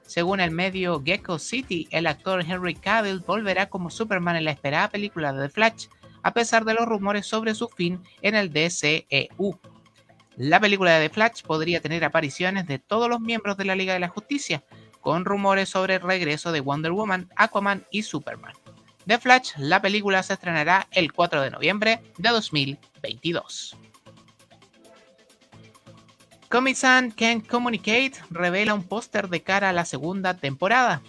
Según 0.06 0.40
el 0.40 0.50
medio 0.50 1.02
Gecko 1.04 1.38
City, 1.38 1.88
el 1.90 2.06
actor 2.06 2.42
Henry 2.46 2.74
Cavill 2.74 3.20
volverá 3.20 3.68
como 3.68 3.90
Superman 3.90 4.36
en 4.36 4.44
la 4.44 4.52
esperada 4.52 4.88
película 4.88 5.34
de 5.34 5.46
The 5.46 5.52
Flash, 5.52 5.86
a 6.22 6.32
pesar 6.32 6.64
de 6.64 6.72
los 6.72 6.86
rumores 6.86 7.26
sobre 7.26 7.54
su 7.54 7.68
fin 7.68 8.00
en 8.22 8.34
el 8.34 8.50
DCEU. 8.50 9.60
La 10.36 10.58
película 10.58 10.98
de 10.98 11.08
The 11.08 11.14
Flash 11.14 11.42
podría 11.42 11.80
tener 11.80 12.04
apariciones 12.04 12.66
de 12.66 12.78
todos 12.78 13.10
los 13.10 13.20
miembros 13.20 13.58
de 13.58 13.66
la 13.66 13.76
Liga 13.76 13.92
de 13.92 14.00
la 14.00 14.08
Justicia, 14.08 14.64
con 15.04 15.26
rumores 15.26 15.68
sobre 15.68 15.96
el 15.96 16.00
regreso 16.00 16.50
de 16.50 16.60
Wonder 16.60 16.92
Woman, 16.92 17.28
Aquaman 17.36 17.86
y 17.90 18.02
Superman. 18.02 18.54
The 19.06 19.18
Flash, 19.18 19.52
la 19.58 19.82
película 19.82 20.22
se 20.22 20.32
estrenará 20.32 20.88
el 20.92 21.12
4 21.12 21.42
de 21.42 21.50
noviembre 21.50 22.02
de 22.16 22.30
2022. 22.30 23.76
Comic-San 26.48 27.10
Can't 27.10 27.46
Communicate 27.46 28.14
revela 28.30 28.72
un 28.72 28.82
póster 28.82 29.28
de 29.28 29.42
cara 29.42 29.68
a 29.68 29.72
la 29.74 29.84
segunda 29.84 30.38
temporada. 30.38 31.02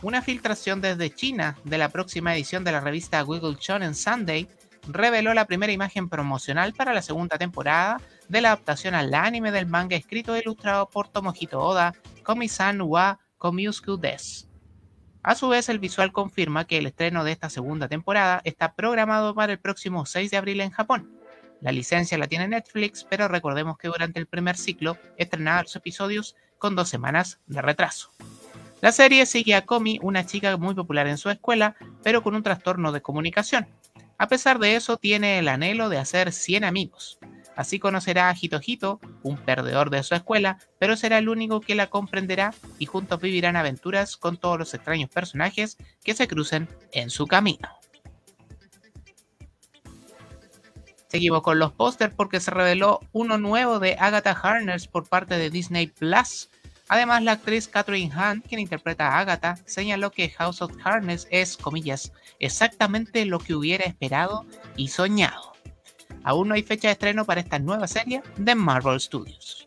Una 0.00 0.22
filtración 0.22 0.80
desde 0.80 1.14
China 1.14 1.58
de 1.64 1.76
la 1.76 1.90
próxima 1.90 2.34
edición 2.34 2.64
de 2.64 2.72
la 2.72 2.80
revista 2.80 3.22
Wiggle 3.22 3.58
Shonen 3.60 3.94
Sunday 3.94 4.48
reveló 4.88 5.34
la 5.34 5.44
primera 5.44 5.72
imagen 5.72 6.08
promocional 6.08 6.72
para 6.72 6.94
la 6.94 7.02
segunda 7.02 7.36
temporada 7.36 8.00
de 8.28 8.40
la 8.40 8.48
adaptación 8.48 8.94
al 8.94 9.12
anime 9.12 9.52
del 9.52 9.66
manga 9.66 9.94
escrito 9.94 10.34
e 10.34 10.40
ilustrado 10.40 10.88
por 10.88 11.08
Tomohito 11.08 11.60
Oda, 11.60 11.92
Komi-san 12.22 12.80
wa 12.80 13.18
Komiusku 13.42 13.96
Des. 13.96 14.48
A 15.24 15.34
su 15.34 15.48
vez, 15.48 15.68
el 15.68 15.80
visual 15.80 16.12
confirma 16.12 16.64
que 16.64 16.78
el 16.78 16.86
estreno 16.86 17.24
de 17.24 17.32
esta 17.32 17.50
segunda 17.50 17.88
temporada 17.88 18.40
está 18.44 18.74
programado 18.74 19.34
para 19.34 19.52
el 19.52 19.58
próximo 19.58 20.06
6 20.06 20.30
de 20.30 20.36
abril 20.36 20.60
en 20.60 20.70
Japón. 20.70 21.10
La 21.60 21.72
licencia 21.72 22.16
la 22.18 22.28
tiene 22.28 22.46
Netflix, 22.46 23.02
pero 23.02 23.26
recordemos 23.26 23.78
que 23.78 23.88
durante 23.88 24.20
el 24.20 24.28
primer 24.28 24.56
ciclo 24.56 24.96
estrenaba 25.16 25.62
los 25.62 25.74
episodios 25.74 26.36
con 26.56 26.76
dos 26.76 26.88
semanas 26.88 27.40
de 27.46 27.60
retraso. 27.60 28.12
La 28.80 28.92
serie 28.92 29.26
sigue 29.26 29.56
a 29.56 29.66
Komi, 29.66 29.98
una 30.02 30.24
chica 30.24 30.56
muy 30.56 30.76
popular 30.76 31.08
en 31.08 31.18
su 31.18 31.28
escuela, 31.28 31.74
pero 32.04 32.22
con 32.22 32.36
un 32.36 32.44
trastorno 32.44 32.92
de 32.92 33.02
comunicación. 33.02 33.66
A 34.18 34.28
pesar 34.28 34.60
de 34.60 34.76
eso, 34.76 34.98
tiene 34.98 35.40
el 35.40 35.48
anhelo 35.48 35.88
de 35.88 35.98
hacer 35.98 36.30
100 36.30 36.62
amigos. 36.62 37.18
Así 37.56 37.78
conocerá 37.78 38.30
a 38.30 38.36
Hito 38.40 39.00
un 39.22 39.36
perdedor 39.36 39.90
de 39.90 40.02
su 40.02 40.14
escuela, 40.14 40.58
pero 40.78 40.96
será 40.96 41.18
el 41.18 41.28
único 41.28 41.60
que 41.60 41.74
la 41.74 41.88
comprenderá 41.88 42.54
y 42.78 42.86
juntos 42.86 43.20
vivirán 43.20 43.56
aventuras 43.56 44.16
con 44.16 44.36
todos 44.36 44.58
los 44.58 44.74
extraños 44.74 45.10
personajes 45.10 45.76
que 46.02 46.14
se 46.14 46.28
crucen 46.28 46.68
en 46.92 47.10
su 47.10 47.26
camino. 47.26 47.68
Seguimos 51.08 51.42
con 51.42 51.58
los 51.58 51.72
pósters 51.72 52.14
porque 52.14 52.40
se 52.40 52.50
reveló 52.50 53.00
uno 53.12 53.36
nuevo 53.36 53.78
de 53.78 53.96
Agatha 54.00 54.30
Harness 54.30 54.86
por 54.86 55.06
parte 55.06 55.36
de 55.36 55.50
Disney 55.50 55.88
Plus. 55.88 56.48
Además, 56.88 57.22
la 57.22 57.32
actriz 57.32 57.68
Catherine 57.68 58.10
Hunt, 58.14 58.46
quien 58.46 58.60
interpreta 58.62 59.08
a 59.08 59.18
Agatha, 59.18 59.56
señaló 59.66 60.10
que 60.10 60.30
House 60.30 60.62
of 60.62 60.72
Harness 60.82 61.28
es, 61.30 61.58
comillas, 61.58 62.12
exactamente 62.38 63.26
lo 63.26 63.40
que 63.40 63.54
hubiera 63.54 63.84
esperado 63.84 64.46
y 64.74 64.88
soñado. 64.88 65.51
Aún 66.24 66.48
no 66.48 66.54
hay 66.54 66.62
fecha 66.62 66.88
de 66.88 66.92
estreno 66.92 67.24
para 67.24 67.40
esta 67.40 67.58
nueva 67.58 67.86
serie 67.86 68.22
de 68.36 68.54
Marvel 68.54 69.00
Studios. 69.00 69.66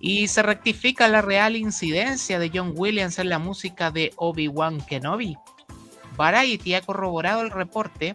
Y 0.00 0.28
se 0.28 0.42
rectifica 0.42 1.08
la 1.08 1.22
real 1.22 1.56
incidencia 1.56 2.38
de 2.38 2.50
John 2.54 2.72
Williams 2.74 3.18
en 3.18 3.28
la 3.28 3.38
música 3.38 3.90
de 3.90 4.12
Obi-Wan 4.16 4.80
Kenobi. 4.80 5.36
Variety 6.16 6.74
ha 6.74 6.82
corroborado 6.82 7.42
el 7.42 7.50
reporte 7.50 8.14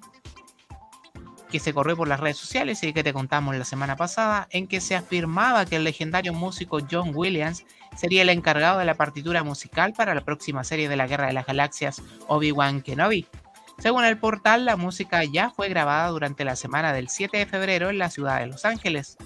que 1.54 1.60
se 1.60 1.72
corrió 1.72 1.96
por 1.96 2.08
las 2.08 2.20
redes 2.20 2.38
sociales 2.38 2.82
y 2.82 2.94
que 2.94 3.04
te 3.04 3.14
contamos 3.14 3.56
la 3.56 3.64
semana 3.64 3.96
pasada, 3.96 4.48
en 4.50 4.66
que 4.66 4.82
se 4.82 4.96
afirmaba 4.96 5.68
que 5.68 5.76
el 5.76 5.84
legendario 5.84 6.34
músico 6.34 6.80
John 6.90 7.12
Williams 7.14 7.64
sería 7.96 8.24
el 8.24 8.30
encargado 8.30 8.80
de 8.80 8.86
la 8.86 8.96
partitura 8.96 9.44
musical 9.44 9.94
para 9.94 10.16
la 10.16 10.22
próxima 10.22 10.64
serie 10.64 10.90
de 10.90 10.96
la 10.96 11.06
Guerra 11.06 11.28
de 11.28 11.34
las 11.34 11.46
Galaxias 11.46 12.02
Obi-Wan 12.28 12.82
Kenobi. 12.82 13.28
Según 13.84 14.06
el 14.06 14.18
portal, 14.18 14.64
la 14.64 14.78
música 14.78 15.26
ya 15.26 15.50
fue 15.50 15.68
grabada 15.68 16.08
durante 16.08 16.46
la 16.46 16.56
semana 16.56 16.94
del 16.94 17.10
7 17.10 17.38
de 17.38 17.46
febrero 17.46 17.90
en 17.90 17.98
la 17.98 18.10
ciudad 18.10 18.40
de 18.40 18.48
Los 18.48 18.64
Ángeles. 18.64 19.18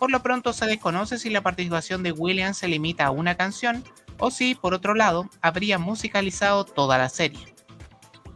Por 0.00 0.10
lo 0.10 0.24
pronto 0.24 0.52
se 0.52 0.66
desconoce 0.66 1.20
si 1.20 1.30
la 1.30 1.40
participación 1.40 2.02
de 2.02 2.10
Williams 2.10 2.58
se 2.58 2.66
limita 2.66 3.06
a 3.06 3.12
una 3.12 3.36
canción 3.36 3.84
o 4.18 4.32
si, 4.32 4.56
por 4.56 4.74
otro 4.74 4.94
lado, 4.94 5.30
habría 5.40 5.78
musicalizado 5.78 6.64
toda 6.64 6.98
la 6.98 7.08
serie. 7.08 7.54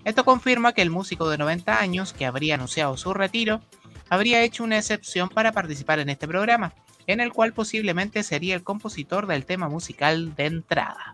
Esto 0.04 0.24
confirma 0.24 0.72
que 0.72 0.82
el 0.82 0.90
músico 0.90 1.28
de 1.28 1.38
90 1.38 1.80
años, 1.80 2.12
que 2.12 2.26
habría 2.26 2.54
anunciado 2.54 2.96
su 2.96 3.12
retiro, 3.12 3.60
habría 4.08 4.44
hecho 4.44 4.62
una 4.62 4.78
excepción 4.78 5.28
para 5.28 5.50
participar 5.50 5.98
en 5.98 6.10
este 6.10 6.28
programa, 6.28 6.74
en 7.08 7.18
el 7.18 7.32
cual 7.32 7.54
posiblemente 7.54 8.22
sería 8.22 8.54
el 8.54 8.62
compositor 8.62 9.26
del 9.26 9.46
tema 9.46 9.68
musical 9.68 10.32
de 10.36 10.46
entrada. 10.46 11.12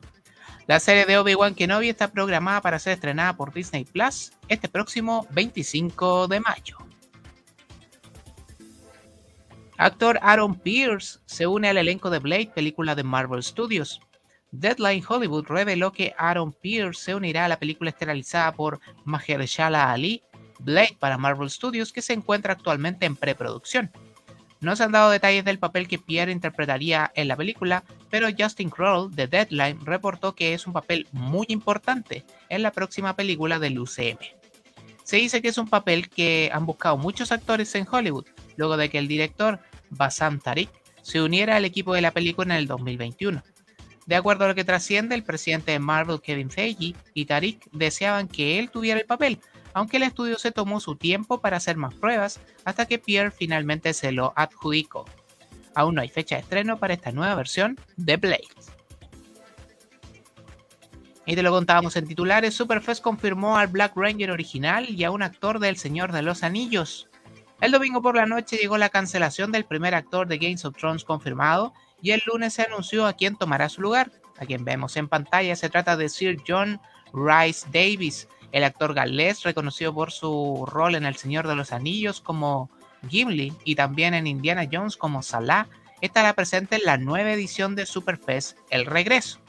La 0.67 0.81
serie 0.81 1.07
de 1.07 1.17
Obi-Wan 1.17 1.55
Kenobi 1.55 1.89
está 1.89 2.09
programada 2.09 2.61
para 2.61 2.81
ser 2.81 2.95
estrenada 2.95 3.37
por 3.37 3.55
Disney 3.55 3.85
Plus 3.85 4.33
este 4.49 4.69
próximo 4.69 5.25
25 5.31 6.27
de 6.27 6.41
mayo. 6.41 6.79
Actor 9.77 10.19
Aaron 10.23 10.57
Pierce 10.57 11.21
se 11.25 11.47
une 11.47 11.69
al 11.69 11.77
elenco 11.77 12.11
de 12.11 12.19
Blade, 12.19 12.51
película 12.53 12.97
de 12.97 13.05
Marvel 13.05 13.45
Studios. 13.45 14.01
Deadline 14.51 15.05
Hollywood 15.07 15.47
reveló 15.47 15.93
que 15.93 16.15
Aaron 16.19 16.53
Pierce 16.53 17.01
se 17.01 17.15
unirá 17.15 17.45
a 17.45 17.49
la 17.49 17.61
película 17.61 17.91
esterilizada 17.91 18.51
por 18.53 18.81
Mahershala 19.05 19.93
Ali, 19.93 20.25
Blade 20.59 20.97
para 20.99 21.17
Marvel 21.17 21.51
Studios, 21.51 21.93
que 21.93 22.03
se 22.03 22.13
encuentra 22.13 22.55
actualmente 22.55 23.07
en 23.07 23.15
preproducción. 23.15 23.93
No 24.61 24.75
se 24.75 24.83
han 24.83 24.93
dado 24.93 25.11
detalles 25.11 25.45
del 25.45 25.59
papel 25.59 25.87
que 25.87 25.99
Pierre 25.99 26.33
interpretaría 26.33 27.13
en 27.15 27.29
la 27.29 27.37
película, 27.37 27.85
pero 28.17 28.35
Justin 28.35 28.71
Kroll 28.71 29.15
de 29.15 29.27
Deadline 29.27 29.85
reportó 29.85 30.35
que 30.35 30.55
es 30.55 30.67
un 30.67 30.73
papel 30.73 31.07
muy 31.13 31.45
importante 31.51 32.25
en 32.49 32.63
la 32.63 32.73
próxima 32.73 33.15
película 33.15 33.59
del 33.59 33.79
UCM. 33.79 34.17
Se 35.05 35.19
dice 35.19 35.43
que 35.43 35.49
es 35.49 35.59
un 35.59 35.69
papel 35.69 36.09
que 36.09 36.49
han 36.51 36.65
buscado 36.65 36.97
muchos 36.97 37.31
actores 37.31 37.75
en 37.75 37.87
Hollywood, 37.87 38.25
luego 38.57 38.79
de 38.79 38.89
que 38.89 38.97
el 38.97 39.07
director 39.07 39.61
Bassam 39.91 40.41
Tariq 40.41 40.71
se 41.03 41.21
uniera 41.21 41.57
al 41.57 41.67
equipo 41.67 41.93
de 41.93 42.01
la 42.01 42.11
película 42.11 42.55
en 42.55 42.61
el 42.61 42.67
2021. 42.67 43.43
De 44.07 44.17
acuerdo 44.17 44.47
a 44.47 44.49
lo 44.49 44.55
que 44.55 44.65
trasciende, 44.65 45.15
el 45.15 45.23
presidente 45.23 45.73
de 45.73 45.79
Marvel, 45.79 46.23
Kevin 46.23 46.51
Feige, 46.51 46.95
y 47.13 47.27
Tariq 47.27 47.67
deseaban 47.73 48.29
que 48.29 48.59
él 48.59 48.71
tuviera 48.71 48.99
el 48.99 49.05
papel, 49.05 49.41
aunque 49.75 49.99
el 49.99 50.05
estudio 50.05 50.39
se 50.39 50.53
tomó 50.53 50.81
su 50.81 50.97
tiempo 50.97 51.43
para 51.43 51.59
hacer 51.59 51.77
más 51.77 51.93
pruebas 51.93 52.41
hasta 52.65 52.87
que 52.87 52.99
Pierre 52.99 53.31
finalmente 53.31 53.93
se 53.93 54.11
lo 54.11 54.33
adjudicó. 54.37 55.05
Aún 55.77 55.95
no 55.95 56.01
hay 56.01 56.09
fecha 56.09 56.37
de 56.37 56.41
estreno 56.41 56.79
para 56.79 56.95
esta 56.95 57.13
nueva 57.13 57.35
versión 57.35 57.79
de 57.99 58.17
Blade. 58.17 58.49
Y 61.27 61.35
te 61.35 61.43
lo 61.43 61.51
contábamos 61.51 61.97
en 61.97 62.09
titulares, 62.09 62.55
Superfest 62.55 63.03
confirmó 63.03 63.59
al 63.59 63.67
Black 63.67 63.93
Ranger 63.95 64.31
original 64.31 64.89
y 64.89 65.05
a 65.05 65.11
un 65.11 65.23
actor 65.23 65.59
del 65.59 65.77
Señor 65.77 66.13
de 66.13 66.23
los 66.23 66.45
Anillos. 66.45 67.11
El 67.61 67.73
domingo 67.73 68.01
por 68.01 68.17
la 68.17 68.25
noche 68.25 68.57
llegó 68.57 68.79
la 68.79 68.89
cancelación 68.89 69.53
del 69.53 69.67
primer 69.67 69.95
actor 69.95 70.27
de 70.29 70.39
Games 70.39 70.65
of 70.65 70.79
Thrones 70.79 71.05
confirmado 71.05 71.75
y 72.01 72.13
el 72.13 72.23
lunes 72.25 72.55
se 72.55 72.63
anunció 72.63 73.07
a 73.07 73.13
quién 73.13 73.37
tomará 73.37 73.69
su 73.69 73.83
lugar. 73.83 74.11
A 74.39 74.47
quien 74.47 74.65
vemos 74.65 74.97
en 74.97 75.09
pantalla 75.09 75.57
se 75.57 75.69
trata 75.69 75.99
de 75.99 76.09
Sir 76.09 76.39
John 76.49 76.81
Rice 77.13 77.67
Davis, 77.71 78.29
el 78.53 78.65
actor 78.65 78.95
galés 78.95 79.43
reconocido 79.43 79.93
por 79.93 80.11
su 80.11 80.65
rol 80.67 80.95
en 80.95 81.05
El 81.05 81.17
Señor 81.17 81.47
de 81.47 81.55
los 81.55 81.73
Anillos 81.73 82.23
como 82.23 82.71
Gimli 83.09 83.53
y 83.65 83.75
también 83.75 84.15
en 84.15 84.27
Indiana 84.27 84.69
Jones 84.71 84.97
como 84.97 85.23
Salah, 85.23 85.69
estará 86.01 86.35
presente 86.35 86.77
en 86.77 86.85
la 86.85 86.97
nueva 86.99 87.33
edición 87.33 87.75
de 87.75 87.87
Superfest 87.87 88.59
El 88.71 88.87
Regreso. 88.87 89.41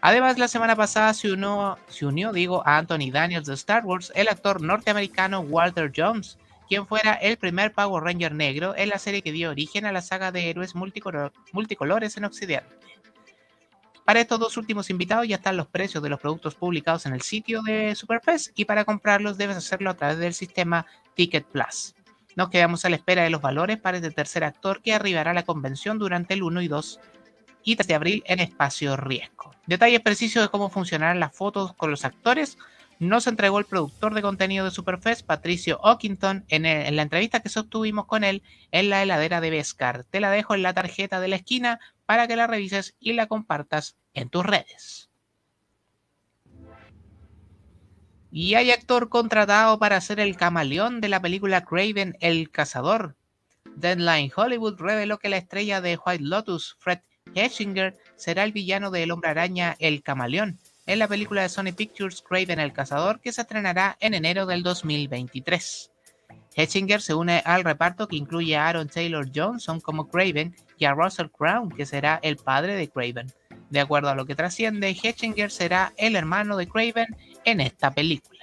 Además, 0.00 0.38
la 0.38 0.48
semana 0.48 0.76
pasada 0.76 1.12
se 1.12 1.32
unió, 1.32 1.78
se 1.88 2.06
unió 2.06 2.32
digo, 2.32 2.62
a 2.66 2.78
Anthony 2.78 3.10
Daniels 3.10 3.46
de 3.46 3.54
Star 3.54 3.84
Wars, 3.84 4.12
el 4.14 4.28
actor 4.28 4.62
norteamericano 4.62 5.40
Walter 5.40 5.92
Jones, 5.94 6.38
quien 6.68 6.86
fuera 6.86 7.14
el 7.14 7.36
primer 7.36 7.72
Power 7.72 8.04
Ranger 8.04 8.34
negro 8.34 8.74
en 8.76 8.90
la 8.90 8.98
serie 8.98 9.22
que 9.22 9.32
dio 9.32 9.50
origen 9.50 9.86
a 9.86 9.92
la 9.92 10.02
saga 10.02 10.30
de 10.30 10.50
héroes 10.50 10.74
multicolores 10.74 12.16
en 12.16 12.24
Occidente. 12.24 12.78
Para 14.04 14.20
estos 14.20 14.38
dos 14.38 14.56
últimos 14.56 14.88
invitados 14.88 15.28
ya 15.28 15.36
están 15.36 15.56
los 15.56 15.66
precios 15.66 16.02
de 16.02 16.08
los 16.08 16.20
productos 16.20 16.54
publicados 16.54 17.04
en 17.04 17.12
el 17.12 17.20
sitio 17.20 17.62
de 17.62 17.94
Superfest 17.94 18.58
y 18.58 18.64
para 18.64 18.84
comprarlos 18.84 19.36
debes 19.36 19.56
hacerlo 19.56 19.90
a 19.90 19.94
través 19.94 20.18
del 20.18 20.32
sistema 20.32 20.86
Ticket 21.14 21.44
Plus. 21.44 21.94
Nos 22.38 22.50
quedamos 22.50 22.84
a 22.84 22.88
la 22.88 22.94
espera 22.94 23.24
de 23.24 23.30
los 23.30 23.40
valores 23.40 23.78
para 23.78 23.96
este 23.96 24.12
tercer 24.12 24.44
actor 24.44 24.80
que 24.80 24.94
arribará 24.94 25.32
a 25.32 25.34
la 25.34 25.42
convención 25.42 25.98
durante 25.98 26.34
el 26.34 26.44
1 26.44 26.62
y 26.62 26.68
2 26.68 27.00
y 27.64 27.74
3 27.74 27.88
de 27.88 27.94
abril 27.96 28.22
en 28.26 28.38
Espacio 28.38 28.96
Riesgo. 28.96 29.50
Detalles 29.66 30.02
precisos 30.02 30.44
de 30.44 30.48
cómo 30.48 30.70
funcionarán 30.70 31.18
las 31.18 31.34
fotos 31.34 31.74
con 31.74 31.90
los 31.90 32.04
actores 32.04 32.56
nos 33.00 33.26
entregó 33.26 33.58
el 33.58 33.64
productor 33.64 34.14
de 34.14 34.22
contenido 34.22 34.64
de 34.64 34.70
Superfest, 34.70 35.26
Patricio 35.26 35.80
Ockington, 35.82 36.44
en, 36.46 36.62
la 36.94 37.02
entrevista 37.02 37.40
que 37.40 37.48
sostuvimos 37.48 38.06
con 38.06 38.22
él 38.22 38.44
en 38.70 38.88
la 38.88 39.02
heladera 39.02 39.40
de 39.40 39.50
Vescar. 39.50 40.04
Te 40.04 40.20
la 40.20 40.30
dejo 40.30 40.54
en 40.54 40.62
la 40.62 40.74
tarjeta 40.74 41.18
de 41.18 41.26
la 41.26 41.36
esquina 41.36 41.80
para 42.06 42.28
que 42.28 42.36
la 42.36 42.46
revises 42.46 42.94
y 43.00 43.14
la 43.14 43.26
compartas 43.26 43.96
en 44.14 44.28
tus 44.28 44.46
redes. 44.46 45.10
Y 48.40 48.54
hay 48.54 48.70
actor 48.70 49.08
contratado 49.08 49.80
para 49.80 50.00
ser 50.00 50.20
el 50.20 50.36
camaleón 50.36 51.00
de 51.00 51.08
la 51.08 51.20
película 51.20 51.64
Craven 51.64 52.16
el 52.20 52.52
Cazador. 52.52 53.16
Deadline 53.74 54.30
Hollywood 54.32 54.78
reveló 54.78 55.18
que 55.18 55.28
la 55.28 55.38
estrella 55.38 55.80
de 55.80 55.96
White 55.96 56.22
Lotus, 56.22 56.76
Fred 56.78 57.00
Heschinger, 57.34 57.98
será 58.14 58.44
el 58.44 58.52
villano 58.52 58.92
de 58.92 59.02
El 59.02 59.10
Hombre 59.10 59.30
Araña 59.30 59.74
El 59.80 60.04
Camaleón 60.04 60.56
en 60.86 61.00
la 61.00 61.08
película 61.08 61.42
de 61.42 61.48
Sony 61.48 61.72
Pictures 61.76 62.22
Craven 62.22 62.60
el 62.60 62.72
Cazador 62.72 63.18
que 63.18 63.32
se 63.32 63.40
estrenará 63.40 63.96
en 63.98 64.14
enero 64.14 64.46
del 64.46 64.62
2023. 64.62 65.90
Hetchinger 66.54 67.02
se 67.02 67.14
une 67.14 67.42
al 67.44 67.64
reparto 67.64 68.06
que 68.06 68.14
incluye 68.14 68.56
a 68.56 68.68
Aaron 68.68 68.88
Taylor 68.88 69.28
Johnson 69.34 69.80
como 69.80 70.08
Craven 70.08 70.54
y 70.78 70.84
a 70.84 70.94
Russell 70.94 71.26
Crown, 71.36 71.70
que 71.70 71.86
será 71.86 72.20
el 72.22 72.36
padre 72.36 72.76
de 72.76 72.88
Craven. 72.88 73.32
De 73.70 73.80
acuerdo 73.80 74.08
a 74.08 74.14
lo 74.14 74.26
que 74.26 74.34
trasciende, 74.34 74.96
Hetchinger 75.02 75.50
será 75.50 75.92
el 75.96 76.16
hermano 76.16 76.56
de 76.56 76.68
Craven 76.68 77.16
en 77.44 77.60
esta 77.60 77.90
película. 77.90 78.38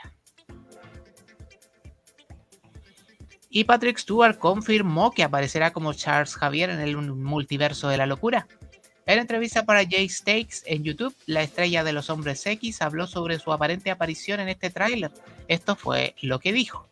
Y 3.49 3.63
Patrick 3.63 3.97
Stewart 3.97 4.37
confirmó 4.37 5.11
que 5.11 5.23
aparecerá 5.23 5.71
como 5.71 5.93
Charles 5.93 6.35
Javier 6.35 6.69
en 6.69 6.81
el 6.81 6.97
multiverso 6.97 7.87
de 7.87 7.97
la 7.97 8.05
locura. 8.05 8.47
En 9.05 9.19
entrevista 9.19 9.65
para 9.65 9.85
Jay 9.87 10.09
Stakes 10.09 10.63
en 10.65 10.83
YouTube, 10.83 11.15
la 11.25 11.43
estrella 11.43 11.83
de 11.83 11.93
los 11.93 12.09
hombres 12.09 12.45
X 12.45 12.81
habló 12.81 13.07
sobre 13.07 13.39
su 13.39 13.53
aparente 13.53 13.91
aparición 13.91 14.39
en 14.39 14.49
este 14.49 14.71
tráiler. 14.71 15.11
Esto 15.47 15.75
fue 15.75 16.15
lo 16.21 16.39
que 16.39 16.51
dijo. 16.51 16.89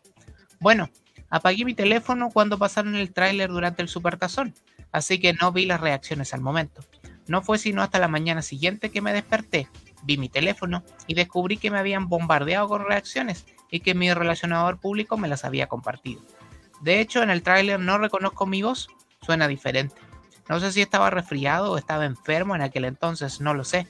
Bueno, 0.60 0.88
apagué 1.28 1.64
mi 1.64 1.74
teléfono 1.74 2.30
cuando 2.30 2.56
pasaron 2.56 2.94
el 2.94 3.12
tráiler 3.12 3.50
durante 3.50 3.82
el 3.82 3.88
supertazón, 3.88 4.54
así 4.92 5.18
que 5.18 5.34
no 5.34 5.52
vi 5.52 5.66
las 5.66 5.80
reacciones 5.80 6.32
al 6.32 6.40
momento. 6.40 6.82
No 7.26 7.42
fue 7.42 7.58
sino 7.58 7.82
hasta 7.82 7.98
la 7.98 8.08
mañana 8.08 8.42
siguiente 8.42 8.90
que 8.90 9.02
me 9.02 9.12
desperté, 9.12 9.68
vi 10.04 10.18
mi 10.18 10.28
teléfono 10.28 10.84
y 11.06 11.14
descubrí 11.14 11.56
que 11.56 11.70
me 11.70 11.78
habían 11.78 12.08
bombardeado 12.08 12.68
con 12.68 12.84
reacciones 12.84 13.46
y 13.70 13.80
que 13.80 13.94
mi 13.94 14.12
relacionador 14.12 14.78
público 14.78 15.16
me 15.16 15.28
las 15.28 15.44
había 15.44 15.66
compartido. 15.66 16.22
De 16.80 17.00
hecho, 17.00 17.22
en 17.22 17.30
el 17.30 17.42
tráiler 17.42 17.80
no 17.80 17.98
reconozco 17.98 18.46
mi 18.46 18.62
voz, 18.62 18.88
suena 19.22 19.48
diferente. 19.48 19.96
No 20.48 20.60
sé 20.60 20.72
si 20.72 20.82
estaba 20.82 21.10
resfriado 21.10 21.72
o 21.72 21.78
estaba 21.78 22.04
enfermo 22.04 22.54
en 22.54 22.62
aquel 22.62 22.84
entonces, 22.84 23.40
no 23.40 23.54
lo 23.54 23.64
sé. 23.64 23.88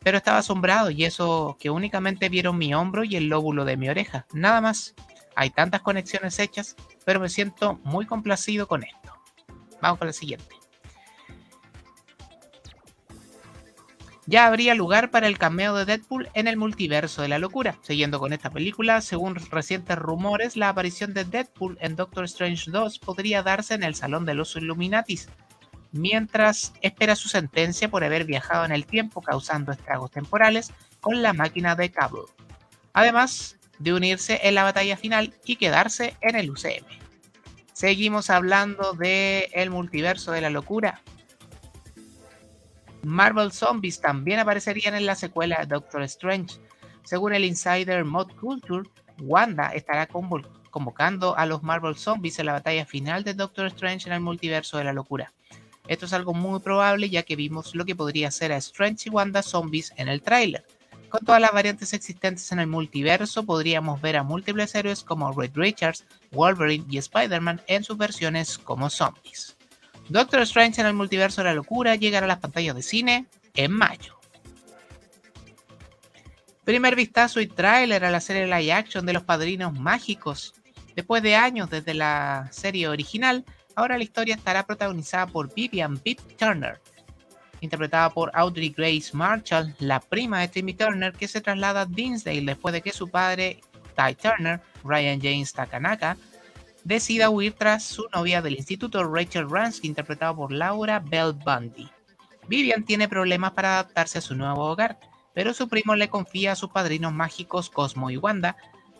Pero 0.00 0.18
estaba 0.18 0.38
asombrado 0.38 0.90
y 0.90 1.04
eso 1.04 1.56
que 1.60 1.70
únicamente 1.70 2.28
vieron 2.28 2.58
mi 2.58 2.74
hombro 2.74 3.04
y 3.04 3.16
el 3.16 3.28
lóbulo 3.28 3.64
de 3.64 3.76
mi 3.76 3.88
oreja, 3.88 4.26
nada 4.32 4.60
más. 4.60 4.94
Hay 5.34 5.50
tantas 5.50 5.80
conexiones 5.80 6.38
hechas, 6.38 6.76
pero 7.04 7.20
me 7.20 7.28
siento 7.28 7.80
muy 7.84 8.06
complacido 8.06 8.68
con 8.68 8.82
esto. 8.82 9.14
Vamos 9.80 9.98
con 9.98 10.06
la 10.06 10.12
siguiente. 10.12 10.61
Ya 14.26 14.46
habría 14.46 14.74
lugar 14.74 15.10
para 15.10 15.26
el 15.26 15.38
cameo 15.38 15.74
de 15.74 15.84
Deadpool 15.84 16.28
en 16.34 16.46
el 16.46 16.56
multiverso 16.56 17.22
de 17.22 17.28
la 17.28 17.38
locura. 17.38 17.76
Siguiendo 17.82 18.20
con 18.20 18.32
esta 18.32 18.50
película, 18.50 19.00
según 19.00 19.34
recientes 19.34 19.98
rumores, 19.98 20.56
la 20.56 20.68
aparición 20.68 21.12
de 21.12 21.24
Deadpool 21.24 21.76
en 21.80 21.96
Doctor 21.96 22.24
Strange 22.24 22.70
2 22.70 22.98
podría 23.00 23.42
darse 23.42 23.74
en 23.74 23.82
el 23.82 23.94
Salón 23.94 24.24
de 24.24 24.34
los 24.34 24.54
Illuminatis, 24.54 25.28
mientras 25.90 26.72
espera 26.82 27.16
su 27.16 27.28
sentencia 27.28 27.90
por 27.90 28.04
haber 28.04 28.24
viajado 28.24 28.64
en 28.64 28.72
el 28.72 28.86
tiempo 28.86 29.22
causando 29.22 29.72
estragos 29.72 30.10
temporales 30.10 30.72
con 31.00 31.22
la 31.22 31.32
máquina 31.32 31.74
de 31.74 31.90
Cable. 31.90 32.22
Además 32.92 33.58
de 33.78 33.92
unirse 33.92 34.40
en 34.44 34.54
la 34.54 34.62
batalla 34.62 34.96
final 34.96 35.34
y 35.44 35.56
quedarse 35.56 36.16
en 36.20 36.36
el 36.36 36.50
UCM. 36.50 36.86
Seguimos 37.72 38.30
hablando 38.30 38.92
de 38.92 39.50
el 39.52 39.70
multiverso 39.70 40.30
de 40.30 40.40
la 40.40 40.50
locura, 40.50 41.02
Marvel 43.02 43.52
Zombies 43.52 44.00
también 44.00 44.38
aparecerían 44.38 44.94
en 44.94 45.06
la 45.06 45.14
secuela 45.14 45.64
Doctor 45.66 46.02
Strange. 46.02 46.60
Según 47.04 47.34
el 47.34 47.44
insider 47.44 48.04
Mod 48.04 48.30
Culture, 48.40 48.88
Wanda 49.20 49.68
estará 49.74 50.06
convocando 50.06 51.36
a 51.36 51.46
los 51.46 51.62
Marvel 51.62 51.96
Zombies 51.96 52.38
en 52.38 52.46
la 52.46 52.52
batalla 52.52 52.86
final 52.86 53.24
de 53.24 53.34
Doctor 53.34 53.66
Strange 53.66 54.08
en 54.08 54.14
el 54.14 54.20
multiverso 54.20 54.78
de 54.78 54.84
la 54.84 54.92
locura. 54.92 55.32
Esto 55.88 56.06
es 56.06 56.12
algo 56.12 56.32
muy 56.32 56.60
probable 56.60 57.10
ya 57.10 57.24
que 57.24 57.34
vimos 57.34 57.74
lo 57.74 57.84
que 57.84 57.96
podría 57.96 58.30
ser 58.30 58.52
a 58.52 58.56
Strange 58.56 59.08
y 59.08 59.10
Wanda 59.10 59.42
Zombies 59.42 59.92
en 59.96 60.08
el 60.08 60.22
tráiler. 60.22 60.64
Con 61.08 61.24
todas 61.24 61.40
las 61.40 61.52
variantes 61.52 61.92
existentes 61.92 62.50
en 62.52 62.60
el 62.60 62.68
multiverso, 62.68 63.42
podríamos 63.42 64.00
ver 64.00 64.16
a 64.16 64.22
múltiples 64.22 64.74
héroes 64.74 65.02
como 65.02 65.32
Red 65.32 65.50
Richards, 65.54 66.04
Wolverine 66.30 66.86
y 66.88 66.98
Spider-Man 66.98 67.60
en 67.66 67.84
sus 67.84 67.98
versiones 67.98 68.56
como 68.56 68.88
zombies. 68.88 69.56
Doctor 70.08 70.42
Strange 70.42 70.80
en 70.80 70.86
el 70.86 70.94
multiverso 70.94 71.40
de 71.40 71.46
la 71.46 71.54
locura 71.54 71.94
llegará 71.94 72.26
a 72.26 72.28
las 72.28 72.38
pantallas 72.38 72.74
de 72.74 72.82
cine 72.82 73.26
en 73.54 73.72
mayo. 73.72 74.18
Primer 76.64 76.94
vistazo 76.94 77.40
y 77.40 77.48
tráiler 77.48 78.04
a 78.04 78.10
la 78.10 78.20
serie 78.20 78.46
live 78.46 78.72
action 78.72 79.04
de 79.04 79.12
los 79.12 79.24
Padrinos 79.24 79.72
Mágicos. 79.72 80.54
Después 80.94 81.22
de 81.22 81.34
años 81.34 81.70
desde 81.70 81.94
la 81.94 82.48
serie 82.52 82.88
original, 82.88 83.44
ahora 83.74 83.98
la 83.98 84.04
historia 84.04 84.34
estará 84.34 84.64
protagonizada 84.64 85.26
por 85.26 85.52
Vivian 85.52 85.98
Pip 85.98 86.20
Turner, 86.38 86.80
interpretada 87.60 88.10
por 88.10 88.30
Audrey 88.34 88.68
Grace 88.68 89.10
Marshall, 89.12 89.74
la 89.78 89.98
prima 89.98 90.40
de 90.40 90.48
Timmy 90.48 90.74
Turner, 90.74 91.12
que 91.12 91.28
se 91.28 91.40
traslada 91.40 91.82
a 91.82 91.86
Dinsdale 91.86 92.42
después 92.42 92.72
de 92.72 92.82
que 92.82 92.92
su 92.92 93.08
padre, 93.08 93.60
Ty 93.96 94.14
Turner, 94.14 94.60
Ryan 94.84 95.20
James 95.20 95.52
Takanaka, 95.52 96.16
decida 96.84 97.30
huir 97.30 97.54
tras 97.54 97.82
su 97.82 98.06
novia 98.14 98.42
del 98.42 98.56
instituto 98.56 99.04
Rachel 99.04 99.48
Ransky, 99.48 99.88
interpretada 99.88 100.34
por 100.34 100.52
Laura 100.52 100.98
Bell 101.00 101.32
Bundy. 101.32 101.88
Vivian 102.48 102.84
tiene 102.84 103.08
problemas 103.08 103.52
para 103.52 103.74
adaptarse 103.74 104.18
a 104.18 104.22
su 104.22 104.34
nuevo 104.34 104.64
hogar, 104.64 104.98
pero 105.34 105.54
su 105.54 105.68
primo 105.68 105.94
le 105.94 106.08
confía 106.08 106.52
a 106.52 106.56
sus 106.56 106.70
padrinos 106.70 107.12
mágicos 107.12 107.70
Cosmo 107.70 108.10
y 108.10 108.16
Wanda 108.16 108.56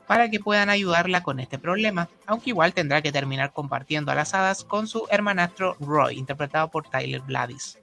para 0.07 0.31
que 0.31 0.41
puedan 0.41 0.69
ayudarla 0.69 1.23
con 1.23 1.41
este 1.41 1.59
problema, 1.59 2.09
aunque 2.27 2.51
igual 2.51 2.75
tendrá 2.75 3.03
que 3.03 3.13
terminar 3.13 3.53
compartiendo 3.53 4.13
a 4.13 4.15
las 4.15 4.35
hadas 4.35 4.65
con 4.65 4.87
su 4.87 5.07
hermanastro 5.11 5.77
Roy, 5.81 6.19
interpretado 6.19 6.71
por 6.71 6.89
Tyler 6.89 7.23
Gladys. 7.23 7.79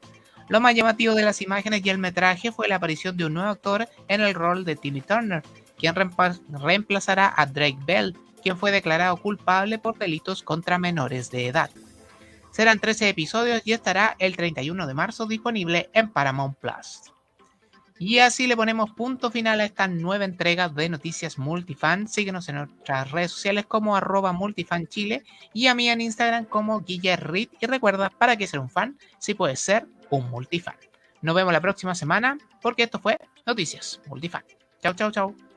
Lo 0.48 0.60
más 0.60 0.76
llamativo 0.76 1.14
de 1.14 1.24
las 1.24 1.42
imágenes 1.42 1.86
y 1.86 1.90
el 1.90 1.98
metraje 1.98 2.52
fue 2.52 2.68
la 2.68 2.76
aparición 2.76 3.16
de 3.16 3.26
un 3.26 3.36
nuevo 3.36 3.50
actor 3.50 3.88
en 4.08 4.22
el 4.22 4.34
rol 4.34 4.66
de 4.66 4.76
Timmy 4.76 5.02
Turner, 5.02 5.44
quien 5.78 5.96
reemplazará 5.96 7.34
a 7.36 7.46
Drake 7.46 7.80
Bell, 7.86 8.18
quien 8.40 8.58
fue 8.58 8.72
declarado 8.72 9.18
culpable 9.18 9.80
por 9.80 9.98
delitos 9.98 10.44
contra 10.44 10.80
menores 10.80 11.32
de 11.32 11.48
edad. 11.48 11.70
Serán 12.52 12.80
13 12.80 13.10
episodios 13.10 13.62
y 13.66 13.74
estará 13.74 14.16
el 14.20 14.36
31 14.36 14.88
de 14.88 14.94
marzo 14.94 15.28
disponible 15.28 15.90
en 15.94 16.10
Paramount 16.10 16.58
Plus. 16.58 17.02
Y 18.02 18.20
así 18.20 18.48
le 18.48 18.56
ponemos 18.56 18.92
punto 18.92 19.30
final 19.30 19.60
a 19.60 19.66
esta 19.66 19.90
nueva 19.90 20.24
entrega 20.24 20.70
de 20.70 20.88
Noticias 20.88 21.38
Multifan. 21.38 22.08
Síguenos 22.08 22.48
en 22.48 22.56
nuestras 22.56 23.12
redes 23.12 23.32
sociales 23.32 23.66
como 23.66 23.96
arroba 23.96 24.32
multifanchile 24.32 25.26
y 25.54 25.68
a 25.68 25.76
mí 25.76 25.90
en 25.90 26.00
Instagram 26.00 26.46
como 26.46 26.80
Guillerrit. 26.80 27.52
Y 27.60 27.66
recuerda, 27.66 28.10
para 28.10 28.38
que 28.38 28.48
ser 28.48 28.62
un 28.62 28.70
fan, 28.70 28.98
si 29.20 29.34
puedes 29.34 29.60
ser 29.60 29.86
un 30.10 30.30
multifan. 30.30 30.76
Nos 31.22 31.36
vemos 31.36 31.52
la 31.52 31.60
próxima 31.60 31.94
semana 31.94 32.38
porque 32.62 32.84
esto 32.84 33.00
fue 33.00 33.20
Noticias 33.46 34.00
Multifan. 34.08 34.46
Chau, 34.82 34.94
chau, 34.94 35.12
chau. 35.12 35.49